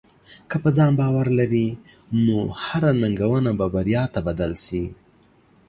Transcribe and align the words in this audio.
که 0.49 0.55
په 0.63 0.69
ځان 0.77 0.91
باور 0.99 1.27
لرې، 1.39 1.67
نو 2.25 2.37
هره 2.65 2.91
ننګونه 3.01 3.51
به 3.59 3.65
بریا 3.73 4.03
ته 4.13 4.19
بدل 4.27 4.51
شې. 4.65 4.83